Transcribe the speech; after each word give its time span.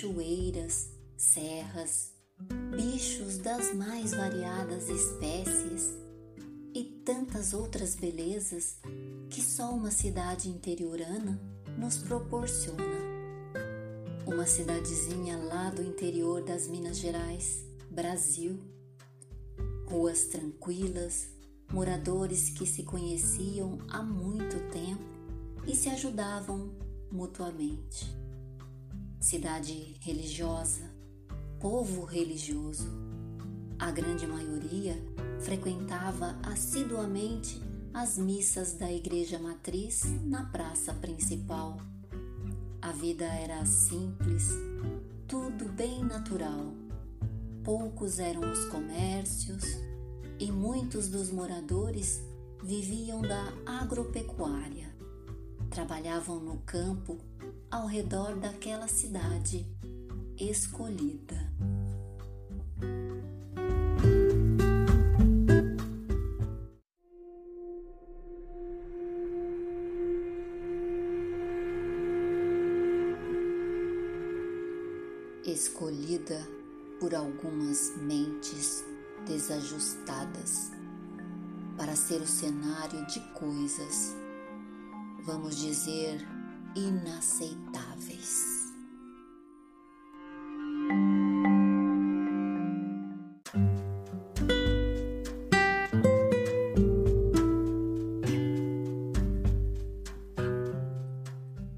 cachoeiras, 0.00 0.88
serras, 1.14 2.14
bichos 2.74 3.36
das 3.36 3.74
mais 3.74 4.12
variadas 4.12 4.88
espécies 4.88 5.90
e 6.74 6.84
tantas 7.04 7.52
outras 7.52 7.96
belezas 7.96 8.78
que 9.28 9.42
só 9.42 9.74
uma 9.74 9.90
cidade 9.90 10.48
interiorana 10.48 11.38
nos 11.76 11.98
proporciona. 11.98 12.82
Uma 14.26 14.46
cidadezinha 14.46 15.36
lá 15.36 15.68
do 15.68 15.82
interior 15.82 16.42
das 16.44 16.66
Minas 16.66 16.96
Gerais, 16.96 17.62
Brasil. 17.90 18.58
Ruas 19.86 20.24
tranquilas, 20.26 21.28
moradores 21.70 22.48
que 22.48 22.64
se 22.64 22.84
conheciam 22.84 23.78
há 23.90 24.02
muito 24.02 24.56
tempo 24.70 25.04
e 25.66 25.76
se 25.76 25.90
ajudavam 25.90 26.72
mutuamente. 27.12 28.29
Cidade 29.20 29.98
religiosa, 30.00 30.80
povo 31.60 32.06
religioso. 32.06 32.88
A 33.78 33.90
grande 33.90 34.26
maioria 34.26 34.96
frequentava 35.40 36.38
assiduamente 36.42 37.60
as 37.92 38.16
missas 38.16 38.72
da 38.72 38.90
igreja 38.90 39.38
matriz 39.38 40.04
na 40.22 40.46
praça 40.46 40.94
principal. 40.94 41.76
A 42.80 42.92
vida 42.92 43.26
era 43.26 43.62
simples, 43.66 44.48
tudo 45.28 45.66
bem 45.66 46.02
natural. 46.02 46.72
Poucos 47.62 48.18
eram 48.18 48.50
os 48.50 48.64
comércios 48.70 49.64
e 50.38 50.50
muitos 50.50 51.10
dos 51.10 51.30
moradores 51.30 52.22
viviam 52.64 53.20
da 53.20 53.52
agropecuária. 53.66 54.88
Trabalhavam 55.68 56.40
no 56.40 56.56
campo 56.64 57.18
ao 57.70 57.86
redor 57.86 58.34
daquela 58.36 58.88
cidade 58.88 59.64
escolhida. 60.36 61.38
Escolhida 75.44 76.46
por 76.98 77.14
algumas 77.14 77.92
mentes 77.98 78.84
desajustadas 79.26 80.72
para 81.76 81.94
ser 81.94 82.20
o 82.20 82.26
cenário 82.26 83.06
de 83.06 83.20
coisas, 83.32 84.14
vamos 85.24 85.56
dizer, 85.56 86.20
inaceitáveis. 86.74 88.60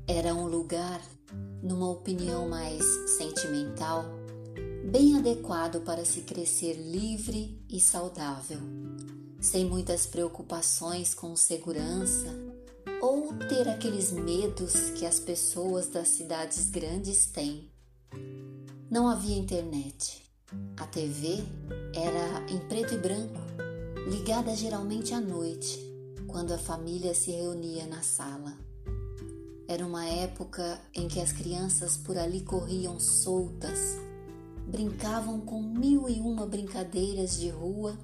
Era 0.07 0.35
um 0.35 0.47
lugar, 0.47 1.01
numa 1.63 1.91
opinião 1.91 2.49
mais 2.49 2.85
sentimental, 3.17 4.05
bem 4.91 5.17
adequado 5.17 5.81
para 5.81 6.05
se 6.05 6.21
crescer 6.23 6.75
livre 6.75 7.59
e 7.69 7.81
saudável, 7.81 8.61
sem 9.41 9.65
muitas 9.65 10.07
preocupações 10.07 11.15
com 11.15 11.35
segurança 11.35 12.52
ou 13.03 13.35
ter 13.49 13.69
aqueles 13.69 14.13
medos 14.13 14.91
que 14.91 15.05
as 15.05 15.19
pessoas 15.19 15.89
das 15.89 16.07
cidades 16.07 16.71
grandes 16.71 17.27
têm. 17.27 17.69
Não 18.89 19.09
havia 19.09 19.37
internet. 19.37 20.23
A 20.77 20.87
TV 20.87 21.43
era 21.93 22.47
em 22.49 22.61
preto 22.69 22.95
e 22.95 22.99
branco, 22.99 23.41
ligada 24.09 24.55
geralmente 24.55 25.13
à 25.13 25.21
noite, 25.21 25.81
quando 26.29 26.53
a 26.53 26.59
família 26.59 27.13
se 27.13 27.33
reunia 27.33 27.87
na 27.87 28.03
sala. 28.03 28.57
Era 29.67 29.85
uma 29.85 30.07
época 30.07 30.81
em 30.95 31.09
que 31.09 31.21
as 31.21 31.33
crianças 31.33 31.97
por 31.97 32.17
ali 32.17 32.43
corriam 32.43 33.01
soltas, 33.01 33.99
brincavam 34.69 35.41
com 35.41 35.61
mil 35.61 36.09
e 36.09 36.21
uma 36.21 36.47
brincadeiras 36.47 37.37
de 37.37 37.49
rua 37.49 37.99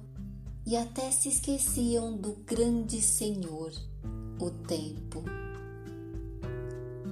e 0.65 0.75
até 0.75 1.09
se 1.09 1.29
esqueciam 1.29 2.17
do 2.17 2.33
grande 2.45 3.01
Senhor, 3.01 3.71
o 4.39 4.49
tempo. 4.49 5.23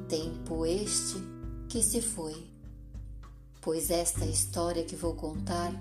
Tempo 0.07 0.65
este 0.65 1.17
que 1.69 1.83
se 1.83 2.01
foi, 2.01 2.47
pois 3.61 3.91
esta 3.91 4.25
história 4.25 4.83
que 4.85 4.95
vou 4.95 5.13
contar 5.15 5.73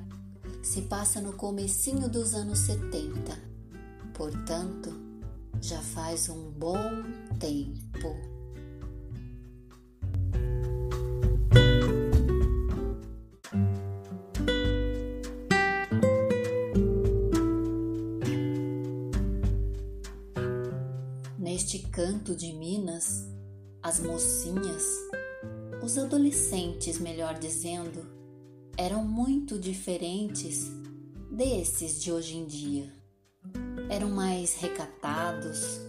se 0.63 0.83
passa 0.83 1.21
no 1.21 1.35
comecinho 1.35 2.09
dos 2.09 2.35
anos 2.35 2.59
70, 2.61 3.39
portanto, 4.15 4.93
já 5.61 5.81
faz 5.81 6.29
um 6.29 6.51
bom 6.51 6.79
tempo. 7.39 8.36
De 22.87 22.87
Minas, 22.87 23.27
as 23.83 23.99
mocinhas, 23.99 24.85
os 25.83 25.99
adolescentes, 25.99 26.99
melhor 27.01 27.37
dizendo, 27.37 28.07
eram 28.79 29.05
muito 29.05 29.59
diferentes 29.59 30.71
desses 31.31 32.01
de 32.01 32.13
hoje 32.13 32.37
em 32.37 32.47
dia. 32.47 32.93
Eram 33.91 34.11
mais 34.11 34.55
recatados, 34.55 35.81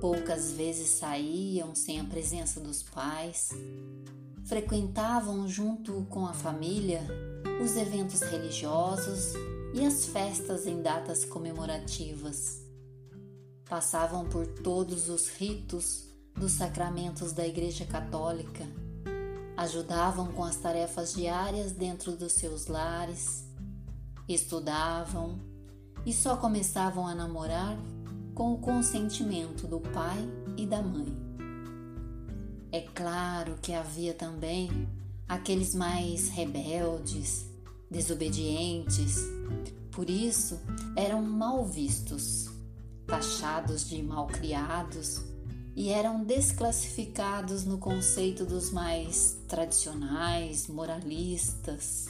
poucas 0.00 0.52
vezes 0.52 0.88
saíam 0.88 1.74
sem 1.74 2.00
a 2.00 2.04
presença 2.04 2.60
dos 2.60 2.82
pais, 2.82 3.50
frequentavam 4.46 5.46
junto 5.46 6.06
com 6.08 6.26
a 6.26 6.32
família 6.32 7.06
os 7.62 7.76
eventos 7.76 8.22
religiosos 8.22 9.34
e 9.74 9.84
as 9.84 10.06
festas 10.06 10.66
em 10.66 10.80
datas 10.80 11.26
comemorativas 11.26 12.66
passavam 13.68 14.26
por 14.26 14.46
todos 14.46 15.10
os 15.10 15.28
ritos 15.28 16.07
dos 16.38 16.52
sacramentos 16.52 17.32
da 17.32 17.46
Igreja 17.46 17.84
Católica, 17.84 18.64
ajudavam 19.56 20.28
com 20.28 20.44
as 20.44 20.56
tarefas 20.56 21.12
diárias 21.12 21.72
dentro 21.72 22.12
dos 22.12 22.32
seus 22.32 22.68
lares, 22.68 23.44
estudavam 24.28 25.40
e 26.06 26.12
só 26.12 26.36
começavam 26.36 27.06
a 27.06 27.14
namorar 27.14 27.76
com 28.34 28.52
o 28.54 28.58
consentimento 28.58 29.66
do 29.66 29.80
pai 29.80 30.18
e 30.56 30.64
da 30.64 30.80
mãe. 30.80 31.12
É 32.70 32.82
claro 32.82 33.56
que 33.60 33.72
havia 33.72 34.14
também 34.14 34.88
aqueles 35.28 35.74
mais 35.74 36.28
rebeldes, 36.28 37.46
desobedientes, 37.90 39.16
por 39.90 40.08
isso 40.08 40.60
eram 40.94 41.20
mal 41.20 41.64
vistos 41.64 42.48
taxados 43.06 43.88
de 43.88 44.02
malcriados 44.02 45.27
e 45.76 45.90
eram 45.90 46.24
desclassificados 46.24 47.64
no 47.64 47.78
conceito 47.78 48.44
dos 48.44 48.70
mais 48.70 49.38
tradicionais, 49.46 50.66
moralistas. 50.66 52.06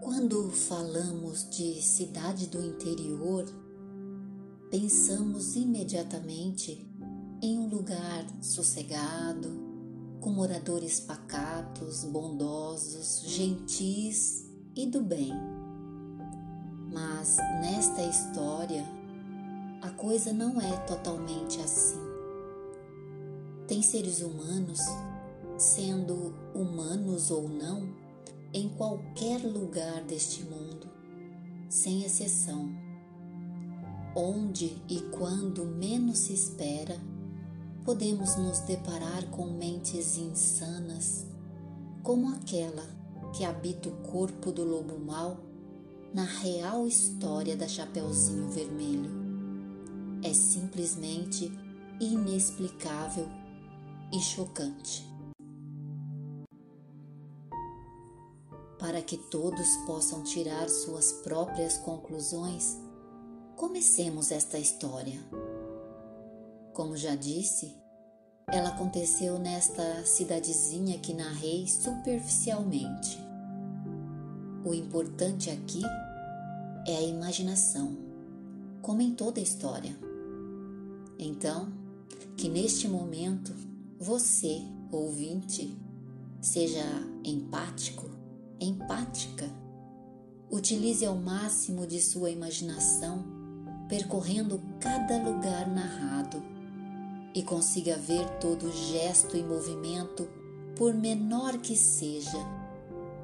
Quando 0.00 0.50
falamos 0.50 1.48
de 1.50 1.82
cidade 1.82 2.46
do 2.46 2.60
interior, 2.64 3.44
pensamos 4.70 5.54
imediatamente 5.56 6.86
em 7.42 7.58
um 7.58 7.68
lugar 7.68 8.26
sossegado, 8.40 9.65
com 10.26 10.32
moradores 10.32 10.98
pacatos, 10.98 12.02
bondosos, 12.02 13.22
gentis 13.28 14.44
e 14.74 14.84
do 14.84 15.00
bem. 15.00 15.32
Mas 16.92 17.36
nesta 17.62 18.02
história, 18.02 18.84
a 19.80 19.90
coisa 19.90 20.32
não 20.32 20.60
é 20.60 20.76
totalmente 20.78 21.60
assim. 21.60 22.00
Tem 23.68 23.80
seres 23.80 24.20
humanos, 24.20 24.80
sendo 25.56 26.34
humanos 26.52 27.30
ou 27.30 27.48
não, 27.48 27.94
em 28.52 28.68
qualquer 28.70 29.40
lugar 29.44 30.02
deste 30.02 30.42
mundo, 30.42 30.88
sem 31.68 32.02
exceção. 32.02 32.68
Onde 34.16 34.82
e 34.88 35.02
quando 35.16 35.64
menos 35.64 36.18
se 36.18 36.32
espera, 36.32 36.96
podemos 37.86 38.34
nos 38.34 38.58
deparar 38.62 39.30
com 39.30 39.46
mentes 39.46 40.18
insanas, 40.18 41.24
como 42.02 42.34
aquela 42.34 42.82
que 43.32 43.44
habita 43.44 43.88
o 43.88 43.92
corpo 43.98 44.50
do 44.50 44.64
lobo 44.64 44.98
mau 44.98 45.38
na 46.12 46.24
real 46.24 46.88
história 46.88 47.56
da 47.56 47.68
Chapeuzinho 47.68 48.50
Vermelho. 48.50 49.08
É 50.20 50.34
simplesmente 50.34 51.52
inexplicável 52.00 53.28
e 54.12 54.18
chocante. 54.18 55.08
Para 58.80 59.00
que 59.00 59.16
todos 59.16 59.76
possam 59.86 60.24
tirar 60.24 60.68
suas 60.68 61.12
próprias 61.12 61.78
conclusões, 61.78 62.76
comecemos 63.54 64.32
esta 64.32 64.58
história. 64.58 65.20
Como 66.76 66.94
já 66.94 67.14
disse, 67.14 67.74
ela 68.46 68.68
aconteceu 68.68 69.38
nesta 69.38 70.04
cidadezinha 70.04 70.98
que 70.98 71.14
narrei 71.14 71.66
superficialmente. 71.66 73.18
O 74.62 74.74
importante 74.74 75.48
aqui 75.48 75.80
é 76.86 76.98
a 76.98 77.00
imaginação, 77.00 77.96
como 78.82 79.00
em 79.00 79.14
toda 79.14 79.40
história. 79.40 79.96
Então, 81.18 81.72
que 82.36 82.46
neste 82.46 82.86
momento 82.86 83.54
você, 83.98 84.60
ouvinte, 84.92 85.74
seja 86.42 86.84
empático, 87.24 88.04
empática. 88.60 89.50
Utilize 90.50 91.06
ao 91.06 91.16
máximo 91.16 91.86
de 91.86 92.02
sua 92.02 92.28
imaginação, 92.28 93.24
percorrendo 93.88 94.60
cada 94.78 95.16
lugar 95.16 95.66
narrado 95.66 96.55
e 97.36 97.42
consiga 97.42 97.98
ver 97.98 98.26
todo 98.40 98.72
gesto 98.72 99.36
e 99.36 99.42
movimento, 99.42 100.26
por 100.74 100.94
menor 100.94 101.58
que 101.58 101.76
seja, 101.76 102.38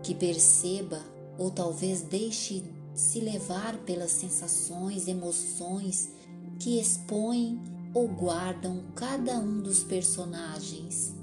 que 0.03 0.15
perceba 0.15 1.01
ou 1.39 1.51
talvez 1.51 2.03
deixe 2.03 2.63
se 2.95 3.21
levar 3.21 3.79
pelas 3.79 4.11
sensações, 4.11 5.09
emoções 5.09 6.11
que 6.59 6.79
expõem 6.79 7.59
ou 7.95 8.07
guardam 8.07 8.83
cada 8.95 9.39
um 9.39 9.63
dos 9.63 9.83
personagens. 9.83 11.15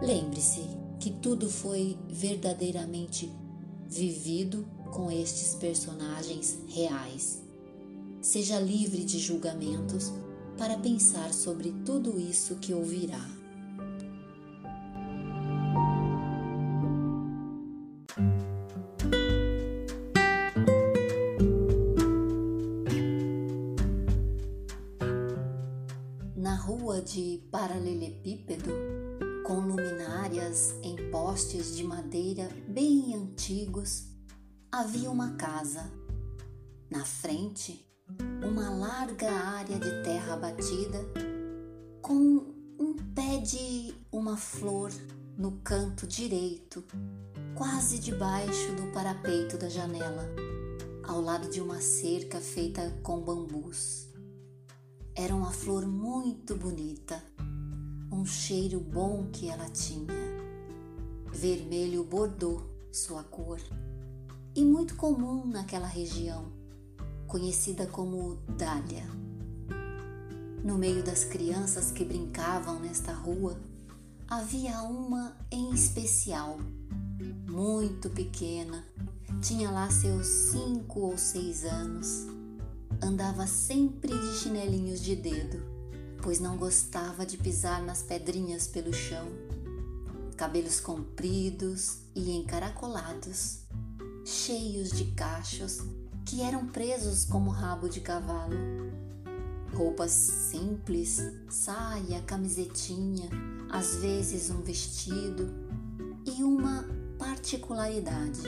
Lembre-se 0.00 0.62
que 0.98 1.10
tudo 1.10 1.50
foi 1.50 1.98
verdadeiramente 2.08 3.30
vivido 3.86 4.66
com 4.90 5.10
estes 5.10 5.54
personagens 5.54 6.56
reais. 6.68 7.42
Seja 8.22 8.58
livre 8.58 9.04
de 9.04 9.18
julgamentos 9.18 10.14
para 10.62 10.78
pensar 10.78 11.34
sobre 11.34 11.72
tudo 11.84 12.20
isso 12.20 12.54
que 12.54 12.72
ouvirá. 12.72 13.18
Na 26.36 26.54
rua 26.54 27.02
de 27.02 27.42
Paralelepípedo, 27.50 28.70
com 29.44 29.54
luminárias 29.54 30.76
em 30.80 31.10
postes 31.10 31.76
de 31.76 31.82
madeira 31.82 32.48
bem 32.68 33.16
antigos, 33.16 34.04
havia 34.70 35.10
uma 35.10 35.34
casa. 35.34 35.90
Na 36.88 37.04
frente, 37.04 37.84
uma 38.42 38.70
larga 38.70 39.30
área 39.30 39.78
de 39.78 40.02
terra 40.02 40.36
batida 40.36 40.98
com 42.00 42.52
um 42.78 42.94
pé 43.14 43.38
de 43.38 43.94
uma 44.10 44.36
flor 44.36 44.90
no 45.38 45.52
canto 45.62 46.06
direito, 46.06 46.84
quase 47.54 47.98
debaixo 47.98 48.72
do 48.74 48.92
parapeito 48.92 49.56
da 49.56 49.68
janela, 49.68 50.28
ao 51.04 51.20
lado 51.20 51.48
de 51.48 51.60
uma 51.60 51.80
cerca 51.80 52.40
feita 52.40 52.90
com 53.02 53.20
bambus. 53.20 54.08
Era 55.14 55.34
uma 55.34 55.50
flor 55.50 55.86
muito 55.86 56.54
bonita, 56.56 57.22
um 58.10 58.24
cheiro 58.24 58.80
bom 58.80 59.28
que 59.32 59.48
ela 59.48 59.68
tinha. 59.70 60.12
Vermelho 61.32 62.04
bordô, 62.04 62.62
sua 62.90 63.22
cor, 63.22 63.60
e 64.54 64.64
muito 64.64 64.96
comum 64.96 65.46
naquela 65.46 65.86
região 65.86 66.61
conhecida 67.32 67.86
como 67.86 68.36
Dália. 68.58 69.08
No 70.62 70.76
meio 70.76 71.02
das 71.02 71.24
crianças 71.24 71.90
que 71.90 72.04
brincavam 72.04 72.78
nesta 72.78 73.10
rua, 73.10 73.58
havia 74.28 74.82
uma 74.82 75.34
em 75.50 75.72
especial, 75.72 76.58
muito 77.48 78.10
pequena, 78.10 78.84
tinha 79.40 79.70
lá 79.70 79.88
seus 79.88 80.26
cinco 80.26 81.00
ou 81.00 81.16
seis 81.16 81.64
anos. 81.64 82.26
Andava 83.02 83.46
sempre 83.46 84.12
de 84.12 84.36
chinelinhos 84.36 85.00
de 85.00 85.16
dedo, 85.16 85.62
pois 86.20 86.38
não 86.38 86.58
gostava 86.58 87.24
de 87.24 87.38
pisar 87.38 87.82
nas 87.82 88.02
pedrinhas 88.02 88.66
pelo 88.66 88.92
chão. 88.92 89.26
Cabelos 90.36 90.80
compridos 90.80 92.00
e 92.14 92.30
encaracolados, 92.36 93.60
cheios 94.22 94.90
de 94.90 95.06
cachos 95.12 95.80
que 96.24 96.42
eram 96.42 96.66
presos 96.66 97.24
como 97.24 97.50
rabo 97.50 97.88
de 97.88 98.00
cavalo. 98.00 98.56
Roupas 99.74 100.10
simples, 100.10 101.20
saia, 101.48 102.20
camisetinha, 102.26 103.28
às 103.70 103.96
vezes 103.96 104.50
um 104.50 104.60
vestido 104.60 105.48
e 106.24 106.42
uma 106.42 106.84
particularidade, 107.18 108.42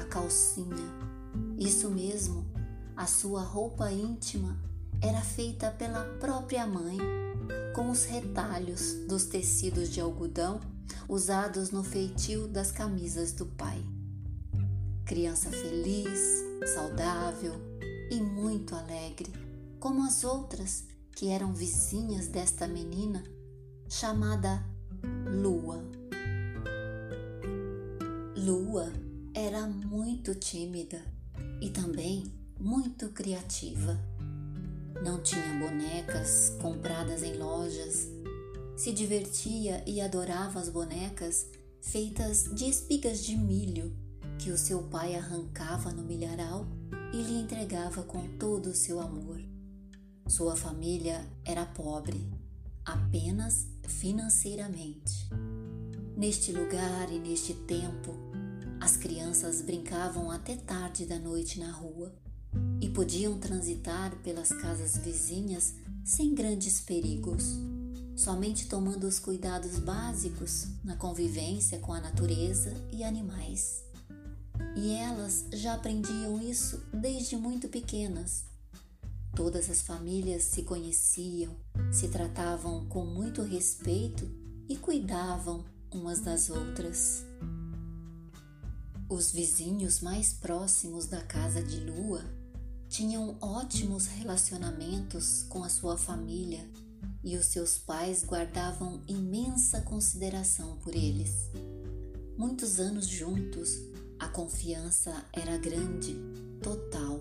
a 0.00 0.04
calcinha. 0.04 0.94
Isso 1.58 1.90
mesmo, 1.90 2.46
a 2.96 3.06
sua 3.06 3.42
roupa 3.42 3.90
íntima 3.90 4.56
era 5.00 5.20
feita 5.20 5.70
pela 5.70 6.04
própria 6.18 6.66
mãe, 6.66 6.98
com 7.74 7.90
os 7.90 8.04
retalhos 8.04 8.94
dos 9.06 9.26
tecidos 9.26 9.90
de 9.90 10.00
algodão 10.00 10.60
usados 11.08 11.70
no 11.70 11.84
feitio 11.84 12.48
das 12.48 12.72
camisas 12.72 13.32
do 13.32 13.46
pai. 13.46 13.82
Criança 15.06 15.52
feliz, 15.52 16.42
saudável 16.74 17.54
e 18.10 18.16
muito 18.16 18.74
alegre, 18.74 19.32
como 19.78 20.04
as 20.04 20.24
outras 20.24 20.82
que 21.14 21.28
eram 21.28 21.54
vizinhas 21.54 22.26
desta 22.26 22.66
menina 22.66 23.22
chamada 23.88 24.66
Lua. 25.30 25.80
Lua 28.36 28.92
era 29.32 29.68
muito 29.68 30.34
tímida 30.34 31.00
e 31.60 31.70
também 31.70 32.24
muito 32.58 33.08
criativa. 33.10 33.96
Não 35.04 35.22
tinha 35.22 35.56
bonecas 35.60 36.50
compradas 36.60 37.22
em 37.22 37.38
lojas. 37.38 38.08
Se 38.76 38.92
divertia 38.92 39.84
e 39.86 40.00
adorava 40.00 40.58
as 40.58 40.68
bonecas 40.68 41.46
feitas 41.80 42.42
de 42.52 42.68
espigas 42.68 43.24
de 43.24 43.36
milho 43.36 44.04
que 44.46 44.52
o 44.52 44.56
seu 44.56 44.80
pai 44.80 45.16
arrancava 45.16 45.90
no 45.90 46.04
milharal 46.04 46.68
e 47.12 47.20
lhe 47.20 47.34
entregava 47.34 48.04
com 48.04 48.28
todo 48.38 48.68
o 48.68 48.74
seu 48.76 49.00
amor. 49.00 49.40
Sua 50.28 50.54
família 50.54 51.26
era 51.44 51.66
pobre, 51.66 52.24
apenas 52.84 53.66
financeiramente. 53.88 55.28
Neste 56.16 56.52
lugar 56.52 57.10
e 57.10 57.18
neste 57.18 57.54
tempo, 57.54 58.14
as 58.80 58.96
crianças 58.96 59.62
brincavam 59.62 60.30
até 60.30 60.54
tarde 60.54 61.06
da 61.06 61.18
noite 61.18 61.58
na 61.58 61.72
rua 61.72 62.14
e 62.80 62.88
podiam 62.88 63.40
transitar 63.40 64.14
pelas 64.22 64.50
casas 64.50 64.96
vizinhas 64.96 65.74
sem 66.04 66.36
grandes 66.36 66.80
perigos, 66.80 67.58
somente 68.14 68.68
tomando 68.68 69.08
os 69.08 69.18
cuidados 69.18 69.80
básicos 69.80 70.68
na 70.84 70.94
convivência 70.94 71.80
com 71.80 71.92
a 71.92 72.00
natureza 72.00 72.72
e 72.92 73.02
animais 73.02 73.85
e 74.76 74.92
elas 74.92 75.46
já 75.52 75.74
aprendiam 75.74 76.40
isso 76.40 76.82
desde 76.92 77.36
muito 77.36 77.68
pequenas. 77.68 78.44
Todas 79.34 79.68
as 79.68 79.82
famílias 79.82 80.44
se 80.44 80.62
conheciam, 80.62 81.54
se 81.92 82.08
tratavam 82.08 82.86
com 82.88 83.04
muito 83.04 83.42
respeito 83.42 84.28
e 84.68 84.76
cuidavam 84.76 85.64
umas 85.92 86.20
das 86.20 86.48
outras. 86.50 87.24
Os 89.08 89.30
vizinhos 89.30 90.00
mais 90.00 90.32
próximos 90.32 91.06
da 91.06 91.20
casa 91.22 91.62
de 91.62 91.78
Lua 91.80 92.24
tinham 92.88 93.36
ótimos 93.40 94.06
relacionamentos 94.06 95.44
com 95.48 95.62
a 95.62 95.68
sua 95.68 95.96
família 95.96 96.68
e 97.22 97.36
os 97.36 97.46
seus 97.46 97.76
pais 97.76 98.24
guardavam 98.24 99.02
imensa 99.06 99.80
consideração 99.82 100.76
por 100.78 100.94
eles. 100.94 101.50
Muitos 102.36 102.78
anos 102.80 103.06
juntos, 103.06 103.70
a 104.18 104.28
confiança 104.28 105.24
era 105.32 105.56
grande, 105.56 106.16
total. 106.62 107.20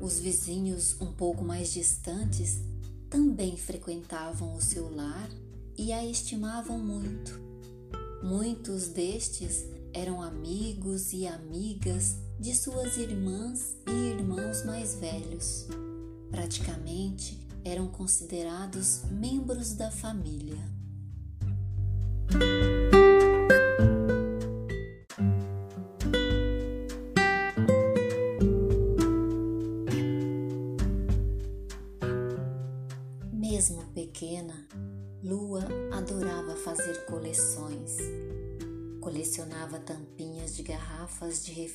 Os 0.00 0.18
vizinhos 0.18 1.00
um 1.00 1.12
pouco 1.12 1.44
mais 1.44 1.72
distantes 1.72 2.60
também 3.08 3.56
frequentavam 3.56 4.54
o 4.54 4.60
seu 4.60 4.94
lar 4.94 5.30
e 5.76 5.92
a 5.92 6.04
estimavam 6.04 6.78
muito. 6.78 7.40
Muitos 8.22 8.88
destes 8.88 9.64
eram 9.92 10.20
amigos 10.20 11.12
e 11.12 11.26
amigas 11.26 12.16
de 12.40 12.54
suas 12.54 12.96
irmãs 12.96 13.76
e 13.86 13.90
irmãos 13.90 14.64
mais 14.64 14.96
velhos. 14.96 15.66
Praticamente 16.30 17.38
eram 17.64 17.86
considerados 17.86 19.02
membros 19.10 19.74
da 19.74 19.90
família. 19.90 20.58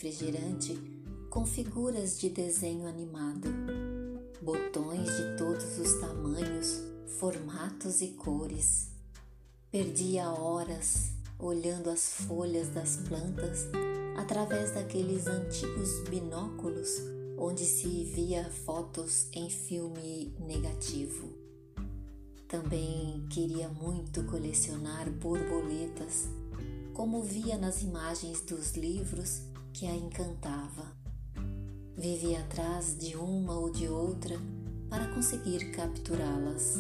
Refrigerante 0.10 0.76
com 1.30 1.46
figuras 1.46 2.20
de 2.20 2.30
desenho 2.30 2.88
animado, 2.88 3.48
botões 4.42 5.06
de 5.06 5.38
todos 5.38 5.78
os 5.78 5.94
tamanhos, 6.00 6.82
formatos 7.20 8.02
e 8.02 8.08
cores. 8.10 8.90
Perdia 9.72 10.32
horas 10.32 11.12
olhando 11.38 11.92
as 11.92 12.14
folhas 12.14 12.70
das 12.70 12.98
plantas 13.08 13.68
através 14.18 14.72
daqueles 14.72 15.28
antigos 15.28 16.00
binóculos 16.10 16.90
onde 17.38 17.64
se 17.66 18.04
via 18.06 18.50
fotos 18.66 19.28
em 19.32 19.48
filme 19.50 20.34
negativo. 20.40 21.30
Também 22.48 23.28
queria 23.30 23.70
muito 23.70 24.24
colecionar 24.24 25.08
borboletas, 25.12 26.28
como 26.96 27.22
via 27.22 27.58
nas 27.60 27.84
imagens 27.84 28.42
dos 28.42 28.76
livros 28.76 29.49
que 29.74 29.88
a 29.88 29.96
encantava. 29.96 30.86
Vivia 31.98 32.40
atrás 32.40 32.98
de 32.98 33.16
uma 33.16 33.58
ou 33.58 33.72
de 33.72 33.88
outra 33.88 34.36
para 34.90 35.08
conseguir 35.08 35.72
capturá-las. 35.72 36.78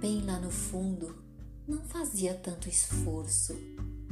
Bem 0.00 0.22
lá 0.22 0.38
no 0.40 0.50
fundo, 0.50 1.14
não 1.66 1.82
fazia 1.82 2.34
tanto 2.34 2.68
esforço, 2.68 3.56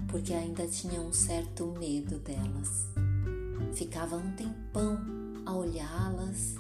porque 0.09 0.33
ainda 0.33 0.67
tinha 0.67 1.01
um 1.01 1.13
certo 1.13 1.67
medo 1.79 2.19
delas. 2.19 2.87
Ficava 3.75 4.17
um 4.17 4.37
tempão 4.37 4.99
a 5.47 5.55
olhá-las 5.55 6.55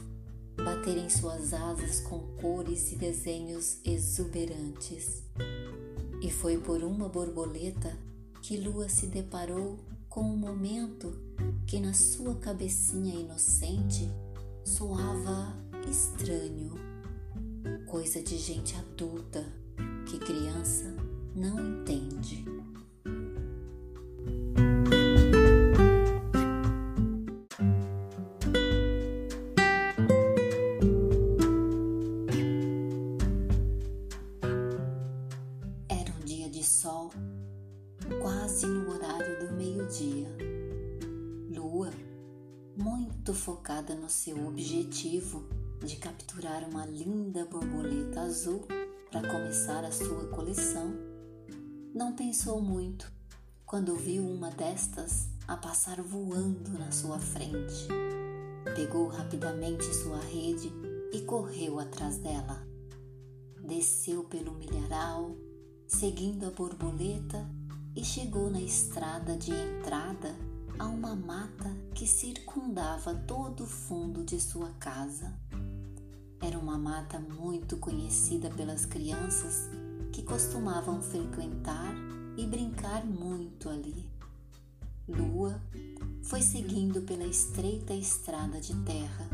baterem 0.57 1.09
suas 1.09 1.53
asas 1.53 2.01
com 2.01 2.19
cores 2.41 2.93
e 2.93 2.97
desenhos 2.97 3.79
exuberantes. 3.85 5.23
E 6.23 6.31
foi 6.31 6.59
por 6.59 6.83
uma 6.83 7.09
borboleta 7.09 7.97
que 8.43 8.57
Lua 8.57 8.89
se 8.89 9.07
deparou 9.07 9.79
com 10.11 10.23
um 10.23 10.37
momento 10.37 11.17
que 11.69 11.79
na 11.79 11.95
sua 11.95 12.35
cabecinha 12.35 13.15
inocente 13.15 14.11
soava 14.65 15.57
estranho, 15.89 16.75
coisa 17.87 18.21
de 18.21 18.37
gente 18.37 18.75
adulta 18.75 19.47
que 20.05 20.19
criança 20.19 20.93
não 21.35 21.61
entende. 21.61 22.45
Quase 38.51 38.67
no 38.67 38.91
horário 38.91 39.47
do 39.47 39.55
meio-dia. 39.55 40.27
Lua, 41.55 41.89
muito 42.77 43.33
focada 43.33 43.95
no 43.95 44.11
seu 44.11 44.45
objetivo 44.45 45.45
de 45.85 45.95
capturar 45.95 46.69
uma 46.69 46.85
linda 46.85 47.45
borboleta 47.45 48.23
azul 48.23 48.67
para 49.09 49.29
começar 49.29 49.85
a 49.85 49.93
sua 49.93 50.27
coleção, 50.31 50.93
não 51.95 52.13
pensou 52.17 52.61
muito 52.61 53.13
quando 53.65 53.95
viu 53.95 54.25
uma 54.25 54.51
destas 54.51 55.29
a 55.47 55.57
passar 55.57 56.03
voando 56.03 56.73
na 56.77 56.91
sua 56.91 57.21
frente. 57.21 57.87
Pegou 58.75 59.07
rapidamente 59.07 59.85
sua 59.95 60.19
rede 60.19 60.73
e 61.13 61.21
correu 61.21 61.79
atrás 61.79 62.17
dela. 62.19 62.67
Desceu 63.63 64.25
pelo 64.25 64.53
milharal, 64.55 65.37
seguindo 65.87 66.47
a 66.47 66.51
borboleta 66.51 67.60
e 67.95 68.05
chegou 68.05 68.51
na 68.51 68.61
estrada 68.61 69.37
de 69.37 69.51
entrada 69.51 70.35
a 70.79 70.87
uma 70.87 71.15
mata 71.15 71.71
que 71.95 72.07
circundava 72.07 73.15
todo 73.15 73.65
o 73.65 73.67
fundo 73.67 74.25
de 74.25 74.41
sua 74.41 74.71
casa. 74.79 75.33
Era 76.41 76.59
uma 76.59 76.79
mata 76.79 77.19
muito 77.19 77.77
conhecida 77.77 78.49
pelas 78.51 78.87
crianças 78.87 79.69
que 80.13 80.23
costumavam 80.23 81.03
frequentar 81.03 81.95
e 82.37 82.47
brincar 82.47 83.05
muito 83.05 83.69
ali. 83.69 84.09
Lua 85.07 85.61
foi 86.23 86.41
seguindo 86.41 87.03
pela 87.03 87.25
estreita 87.25 87.93
estrada 87.93 88.61
de 88.61 88.75
terra, 88.85 89.29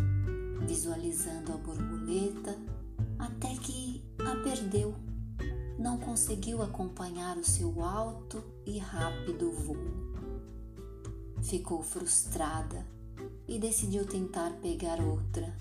visualizando 0.67 1.53
a 1.53 1.57
borboleta 1.57 2.59
conseguiu 6.17 6.63
acompanhar 6.63 7.37
o 7.37 7.45
seu 7.45 7.85
alto 7.85 8.43
e 8.65 8.79
rápido 8.79 9.53
voo. 9.53 9.77
Ficou 11.43 11.83
frustrada 11.83 12.87
e 13.47 13.59
decidiu 13.59 14.07
tentar 14.07 14.51
pegar 14.63 14.99
outra, 14.99 15.55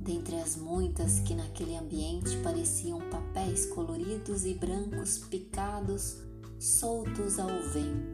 dentre 0.00 0.36
as 0.36 0.54
muitas 0.54 1.18
que 1.18 1.34
naquele 1.34 1.76
ambiente 1.76 2.36
pareciam 2.44 3.00
papéis 3.10 3.66
coloridos 3.66 4.44
e 4.44 4.54
brancos 4.54 5.18
picados, 5.18 6.18
soltos 6.60 7.40
ao 7.40 7.48
vento. 7.48 8.11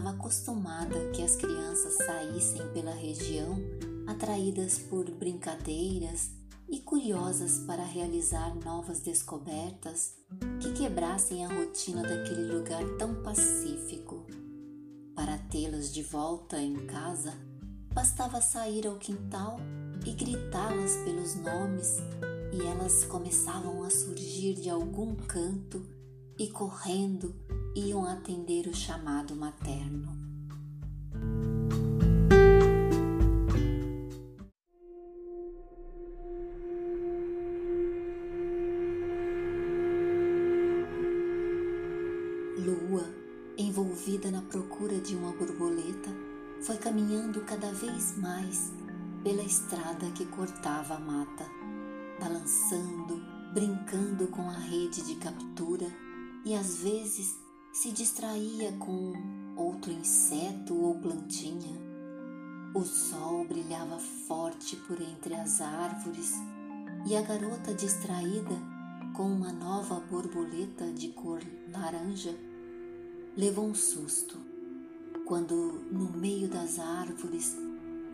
Estava 0.00 0.16
acostumada 0.16 1.10
que 1.10 1.22
as 1.22 1.36
crianças 1.36 1.94
saíssem 2.06 2.66
pela 2.72 2.92
região 2.92 3.58
atraídas 4.06 4.78
por 4.78 5.04
brincadeiras 5.10 6.30
e 6.70 6.78
curiosas 6.78 7.58
para 7.66 7.84
realizar 7.84 8.54
novas 8.64 9.00
descobertas 9.00 10.14
que 10.58 10.72
quebrassem 10.72 11.44
a 11.44 11.48
rotina 11.48 12.02
daquele 12.02 12.50
lugar 12.50 12.82
tão 12.98 13.22
pacífico. 13.22 14.26
Para 15.14 15.36
tê-las 15.36 15.92
de 15.92 16.02
volta 16.02 16.58
em 16.58 16.86
casa, 16.86 17.34
bastava 17.92 18.40
sair 18.40 18.86
ao 18.86 18.96
quintal 18.96 19.58
e 20.06 20.12
gritá-las 20.12 20.96
pelos 21.04 21.34
nomes, 21.34 21.98
e 22.54 22.66
elas 22.66 23.04
começavam 23.04 23.82
a 23.82 23.90
surgir 23.90 24.54
de 24.54 24.70
algum 24.70 25.14
canto 25.14 25.86
e 26.38 26.48
correndo 26.48 27.34
iam 27.74 28.04
atender 28.04 28.66
o 28.66 28.74
chamado 28.74 29.36
materno. 29.36 30.18
Lua, 42.58 43.04
envolvida 43.56 44.30
na 44.30 44.42
procura 44.42 44.98
de 44.98 45.14
uma 45.14 45.32
borboleta, 45.32 46.10
foi 46.60 46.76
caminhando 46.76 47.40
cada 47.42 47.72
vez 47.72 48.18
mais 48.18 48.72
pela 49.22 49.42
estrada 49.42 50.10
que 50.14 50.26
cortava 50.26 50.94
a 50.94 51.00
mata, 51.00 51.46
balançando, 52.18 53.20
brincando 53.54 54.26
com 54.28 54.42
a 54.48 54.58
rede 54.58 55.02
de 55.02 55.14
captura 55.16 55.86
e 56.44 56.54
às 56.54 56.78
vezes 56.78 57.38
se 57.72 57.92
distraía 57.92 58.72
com 58.72 59.12
outro 59.56 59.92
inseto 59.92 60.74
ou 60.74 60.98
plantinha. 60.98 61.78
O 62.74 62.84
sol 62.84 63.44
brilhava 63.44 63.98
forte 63.98 64.76
por 64.76 65.00
entre 65.00 65.34
as 65.34 65.60
árvores 65.60 66.34
e 67.06 67.16
a 67.16 67.22
garota 67.22 67.72
distraída 67.74 68.56
com 69.14 69.24
uma 69.24 69.52
nova 69.52 70.00
borboleta 70.00 70.92
de 70.92 71.08
cor 71.08 71.42
laranja 71.72 72.34
levou 73.36 73.66
um 73.66 73.74
susto 73.74 74.38
quando, 75.24 75.54
no 75.92 76.10
meio 76.10 76.48
das 76.48 76.80
árvores, 76.80 77.56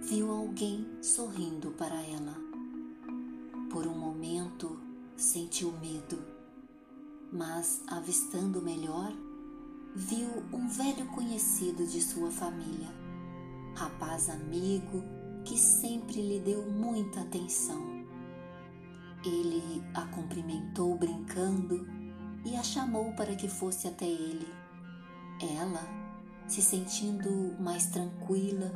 viu 0.02 0.30
alguém 0.30 0.86
sorrindo 1.00 1.70
para 1.70 1.94
ela. 2.02 2.34
Por 3.70 3.86
um 3.86 3.98
momento 3.98 4.78
sentiu 5.16 5.72
medo, 5.80 6.18
mas 7.32 7.82
avistando 7.86 8.60
melhor, 8.60 9.12
viu 9.96 10.28
um 10.52 10.68
velho 10.68 11.06
conhecido 11.06 11.86
de 11.86 12.02
sua 12.02 12.30
família, 12.30 12.88
rapaz 13.74 14.28
amigo 14.28 15.02
que 15.42 15.56
sempre 15.56 16.20
lhe 16.20 16.38
deu 16.38 16.70
muita 16.70 17.22
atenção. 17.22 17.80
Ele 19.24 19.82
a 19.94 20.02
cumprimentou 20.08 20.98
brincando 20.98 21.88
e 22.44 22.54
a 22.56 22.62
chamou 22.62 23.14
para 23.14 23.34
que 23.34 23.48
fosse 23.48 23.88
até 23.88 24.04
ele. 24.04 24.46
Ela, 25.58 25.80
se 26.46 26.60
sentindo 26.60 27.56
mais 27.58 27.86
tranquila 27.86 28.70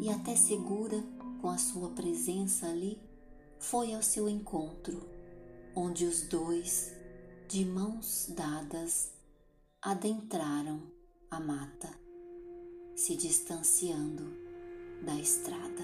e 0.00 0.10
até 0.10 0.34
segura 0.34 1.00
com 1.40 1.50
a 1.50 1.56
sua 1.56 1.90
presença 1.90 2.66
ali, 2.66 3.00
foi 3.60 3.94
ao 3.94 4.02
seu 4.02 4.28
encontro, 4.28 5.08
onde 5.72 6.04
os 6.04 6.22
dois, 6.22 6.92
de 7.46 7.64
mãos 7.64 8.32
dadas, 8.36 9.13
adentraram 9.86 10.80
a 11.30 11.38
mata, 11.38 11.90
se 12.96 13.14
distanciando 13.16 14.32
da 15.04 15.14
estrada. 15.14 15.82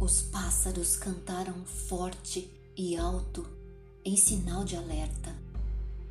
Os 0.00 0.22
pássaros 0.22 0.96
cantaram 0.96 1.66
forte 1.66 2.50
e 2.74 2.96
alto 2.96 3.46
em 4.06 4.16
sinal 4.16 4.64
de 4.64 4.74
alerta. 4.74 5.36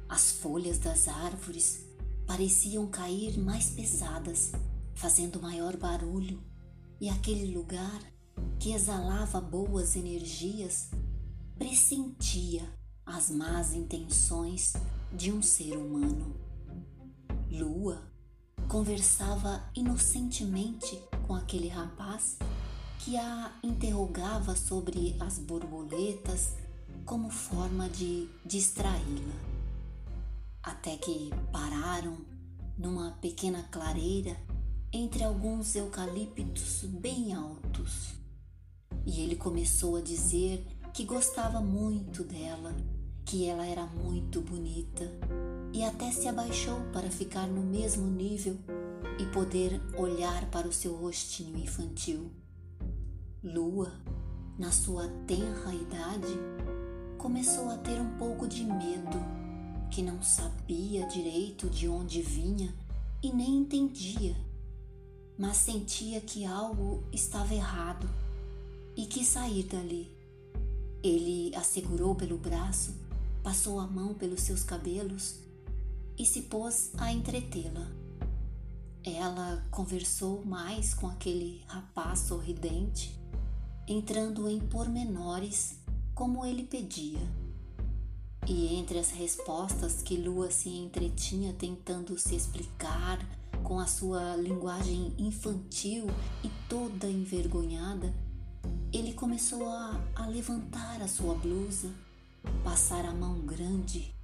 As 0.08 0.34
folhas 0.34 0.78
das 0.78 1.08
árvores 1.08 1.84
pareciam 2.28 2.86
cair 2.86 3.40
mais 3.40 3.72
pesadas, 3.72 4.52
fazendo 4.94 5.42
maior 5.42 5.76
barulho 5.78 6.40
e 7.00 7.10
aquele 7.10 7.54
lugar 7.54 8.02
que 8.60 8.74
exalava 8.74 9.40
boas 9.40 9.96
energias 9.96 10.90
pressentia 11.58 12.64
as 13.06 13.30
más 13.30 13.74
intenções 13.74 14.74
de 15.14 15.32
um 15.32 15.42
ser 15.42 15.76
humano. 15.78 16.36
Lua 17.50 18.02
conversava 18.68 19.64
inocentemente 19.76 21.02
com 21.26 21.34
aquele 21.34 21.68
rapaz 21.68 22.38
que 23.00 23.16
a 23.16 23.58
interrogava 23.64 24.56
sobre 24.56 25.16
as 25.20 25.40
borboletas 25.40 26.54
como 27.06 27.30
forma 27.30 27.88
de 27.90 28.28
distraí-la. 28.46 29.36
Até 30.62 30.98
que 30.98 31.30
pararam 31.52 32.18
numa 32.78 33.12
pequena 33.14 33.64
clareira 33.72 34.36
entre 34.92 35.24
alguns 35.24 35.76
eucaliptos 35.76 36.84
bem 36.84 37.34
altos. 37.34 38.14
E 39.06 39.22
ele 39.22 39.36
começou 39.36 39.98
a 39.98 40.02
dizer 40.02 40.66
que 40.94 41.04
gostava 41.04 41.60
muito 41.60 42.24
dela, 42.24 42.76
que 43.26 43.46
ela 43.46 43.66
era 43.66 43.86
muito 43.86 44.42
bonita, 44.42 45.12
e 45.74 45.84
até 45.84 46.12
se 46.12 46.28
abaixou 46.28 46.80
para 46.94 47.12
ficar 47.12 47.48
no 47.48 47.62
mesmo 47.62 48.08
nível 48.08 48.58
e 49.20 49.26
poder 49.28 49.82
olhar 49.98 50.50
para 50.50 50.68
o 50.68 50.74
seu 50.74 50.96
rostinho 50.96 51.58
infantil. 51.58 52.32
Lua, 53.44 53.92
na 54.58 54.72
sua 54.72 55.08
tenra 55.28 55.74
idade, 55.74 56.34
começou 57.18 57.70
a 57.70 57.78
ter 57.78 58.00
um 58.00 58.18
pouco 58.18 58.48
de 58.48 58.64
medo, 58.64 59.20
que 59.92 60.02
não 60.02 60.22
sabia 60.24 61.06
direito 61.08 61.70
de 61.70 61.88
onde 61.88 62.22
vinha 62.22 62.74
e 63.22 63.32
nem 63.32 63.58
entendia 63.58 64.47
mas 65.38 65.58
sentia 65.58 66.20
que 66.20 66.46
algo 66.46 67.04
estava 67.12 67.54
errado 67.54 68.10
e 68.96 69.06
quis 69.06 69.28
sair 69.28 69.64
dali. 69.64 70.12
Ele 71.04 71.56
a 71.56 71.62
segurou 71.62 72.16
pelo 72.16 72.38
braço, 72.38 72.96
passou 73.44 73.80
a 73.80 73.86
mão 73.86 74.14
pelos 74.14 74.42
seus 74.42 74.64
cabelos 74.64 75.36
e 76.18 76.26
se 76.26 76.44
pôs 76.44 76.92
a 76.98 77.14
entretê-la. 77.14 77.88
Ela 79.04 79.64
conversou 79.70 80.44
mais 80.44 80.94
com 80.94 81.08
aquele 81.08 81.62
rapaz 81.68 82.20
sorridente, 82.20 83.18
entrando 83.88 84.50
em 84.50 84.60
pormenores 84.60 85.78
como 86.14 86.44
ele 86.44 86.64
pedia. 86.64 87.22
E 88.46 88.76
entre 88.76 88.98
as 88.98 89.12
respostas 89.12 90.02
que 90.02 90.18
Lua 90.18 90.50
se 90.50 90.70
entretinha 90.70 91.54
tentando 91.54 92.18
se 92.18 92.36
explicar, 92.36 93.20
com 93.68 93.82
a 93.82 93.86
sua 93.86 94.38
linguagem 94.38 95.14
infantil 95.18 96.08
e 96.42 96.50
toda 96.70 97.06
envergonhada, 97.06 98.14
ele 98.94 99.12
começou 99.12 99.68
a, 99.68 100.02
a 100.16 100.26
levantar 100.26 101.02
a 101.02 101.08
sua 101.10 101.36
blusa, 101.36 101.92
passar 102.64 103.04
a 103.04 103.14
mão 103.14 103.42
grande 103.42 104.16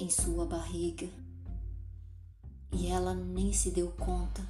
em 0.00 0.08
sua 0.08 0.46
barriga. 0.46 1.08
E 2.70 2.86
ela 2.86 3.12
nem 3.12 3.52
se 3.52 3.72
deu 3.72 3.88
conta 3.88 4.46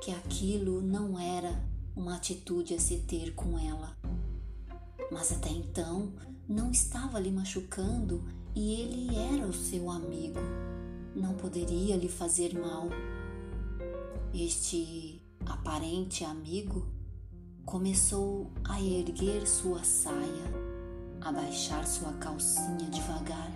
que 0.00 0.10
aquilo 0.10 0.82
não 0.82 1.16
era 1.16 1.56
uma 1.94 2.16
atitude 2.16 2.74
a 2.74 2.80
se 2.80 2.96
ter 2.96 3.36
com 3.36 3.56
ela. 3.56 3.96
Mas 5.12 5.30
até 5.30 5.50
então 5.50 6.12
não 6.48 6.72
estava 6.72 7.20
lhe 7.20 7.30
machucando 7.30 8.24
e 8.52 8.80
ele 8.80 9.16
era 9.16 9.46
o 9.46 9.52
seu 9.52 9.88
amigo. 9.88 10.40
Não 11.14 11.34
poderia 11.34 11.96
lhe 11.96 12.08
fazer 12.08 12.52
mal. 12.52 12.88
Este 14.38 15.18
aparente 15.46 16.22
amigo 16.22 16.86
começou 17.64 18.52
a 18.64 18.78
erguer 18.78 19.46
sua 19.46 19.82
saia, 19.82 20.52
a 21.22 21.32
baixar 21.32 21.86
sua 21.86 22.12
calcinha 22.18 22.90
devagar. 22.90 23.50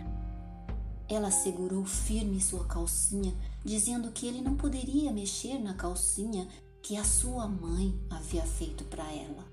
Ela 1.06 1.30
segurou 1.30 1.84
firme 1.84 2.40
sua 2.40 2.64
calcinha, 2.64 3.34
dizendo 3.62 4.10
que 4.10 4.26
ele 4.26 4.40
não 4.40 4.56
poderia 4.56 5.12
mexer 5.12 5.58
na 5.58 5.74
calcinha 5.74 6.48
que 6.80 6.96
a 6.96 7.04
sua 7.04 7.46
mãe 7.46 7.94
havia 8.08 8.46
feito 8.46 8.82
para 8.84 9.04
ela. 9.12 9.44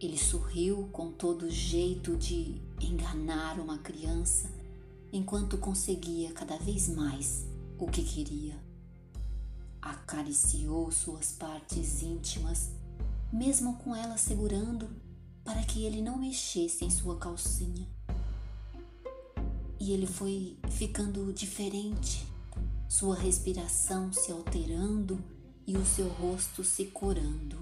Ele 0.00 0.16
sorriu 0.16 0.88
com 0.92 1.12
todo 1.12 1.50
jeito 1.50 2.16
de 2.16 2.58
enganar 2.80 3.60
uma 3.60 3.76
criança, 3.76 4.50
enquanto 5.12 5.58
conseguia 5.58 6.32
cada 6.32 6.56
vez 6.56 6.88
mais 6.88 7.46
o 7.78 7.86
que 7.86 8.02
queria 8.02 8.65
acariciou 9.90 10.90
suas 10.90 11.32
partes 11.32 12.02
íntimas, 12.02 12.70
mesmo 13.32 13.76
com 13.76 13.94
ela 13.94 14.16
segurando 14.16 14.88
para 15.44 15.62
que 15.62 15.84
ele 15.84 16.02
não 16.02 16.18
mexesse 16.18 16.84
em 16.84 16.90
sua 16.90 17.16
calcinha. 17.16 17.86
E 19.78 19.92
ele 19.92 20.06
foi 20.06 20.58
ficando 20.70 21.32
diferente, 21.32 22.26
sua 22.88 23.14
respiração 23.14 24.12
se 24.12 24.32
alterando 24.32 25.22
e 25.66 25.76
o 25.76 25.84
seu 25.84 26.08
rosto 26.08 26.64
se 26.64 26.86
corando. 26.86 27.56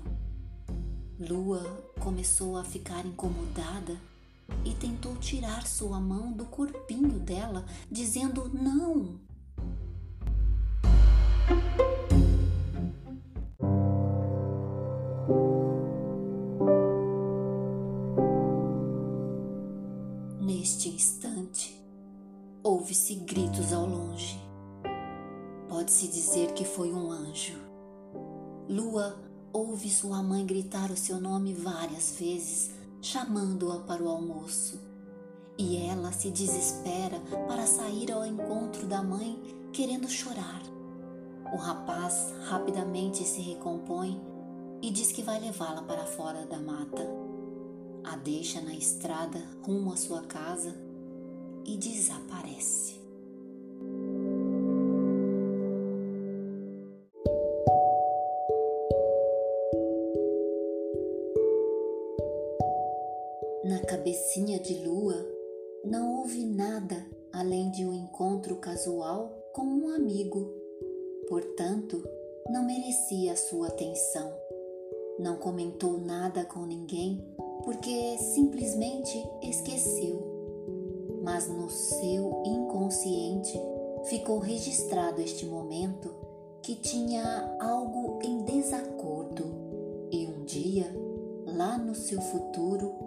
Lua 1.19 1.63
começou 2.01 2.57
a 2.57 2.65
ficar 2.65 3.05
incomodada 3.05 4.01
e 4.65 4.73
tentou 4.75 5.17
tirar 5.17 5.67
sua 5.67 6.01
mão 6.01 6.33
do 6.33 6.47
corpinho 6.47 7.19
dela, 7.19 7.67
dizendo 7.91 8.49
não. 8.49 9.19
Gritos 23.25 23.73
ao 23.73 23.87
longe. 23.87 24.39
Pode-se 25.69 26.09
dizer 26.09 26.53
que 26.53 26.65
foi 26.65 26.93
um 26.93 27.11
anjo. 27.11 27.59
Lua 28.69 29.17
ouve 29.53 29.89
sua 29.89 30.23
mãe 30.23 30.45
gritar 30.45 30.91
o 30.91 30.97
seu 30.97 31.21
nome 31.21 31.53
várias 31.55 32.17
vezes, 32.19 32.71
chamando-a 33.01 33.81
para 33.81 34.03
o 34.03 34.09
almoço. 34.09 34.81
E 35.57 35.77
ela 35.77 36.13
se 36.13 36.31
desespera 36.31 37.21
para 37.49 37.67
sair 37.67 38.13
ao 38.13 38.27
encontro 38.27 38.87
da 38.87 39.03
mãe, 39.03 39.41
querendo 39.73 40.09
chorar. 40.09 40.63
O 41.53 41.57
rapaz 41.57 42.33
rapidamente 42.49 43.25
se 43.25 43.41
recompõe 43.41 44.21
e 44.83 44.91
diz 44.91 45.13
que 45.13 45.23
vai 45.23 45.41
levá-la 45.41 45.83
para 45.83 46.05
fora 46.05 46.45
da 46.47 46.59
mata 46.59 47.25
a 48.05 48.17
deixa 48.17 48.61
na 48.61 48.75
estrada 48.75 49.43
rumo 49.63 49.93
à 49.93 49.97
sua 49.97 50.23
casa 50.25 50.77
e 51.65 51.77
desaparece. 51.79 53.04
Na 63.65 63.79
cabecinha 63.81 64.59
de 64.59 64.75
Lua 64.87 65.27
não 65.87 66.19
houve 66.19 66.45
nada 66.45 67.07
além 67.33 67.71
de 67.71 67.87
um 67.87 67.95
encontro 67.95 68.57
casual 68.57 69.33
com 69.55 69.63
um 69.63 69.89
amigo, 69.89 70.53
portanto, 71.31 72.07
não 72.51 72.63
merecia 72.67 73.33
a 73.33 73.37
sua 73.37 73.69
atenção. 73.69 74.31
não 75.19 75.37
comentou 75.37 75.97
nada 75.97 76.45
com 76.45 76.67
ninguém 76.67 77.25
porque 77.65 78.19
simplesmente 78.19 79.27
esqueceu. 79.43 80.21
Mas 81.23 81.49
no 81.49 81.71
seu 81.71 82.43
inconsciente 82.45 83.59
ficou 84.05 84.41
registrado 84.41 85.23
este 85.23 85.47
momento 85.47 86.15
que 86.61 86.75
tinha 86.75 87.57
algo 87.59 88.19
em 88.23 88.43
desacordo 88.43 89.47
e 90.11 90.27
um 90.27 90.45
dia, 90.45 90.87
lá 91.47 91.79
no 91.79 91.95
seu 91.95 92.21
futuro, 92.21 93.04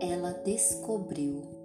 ela 0.00 0.32
descobriu 0.32 1.59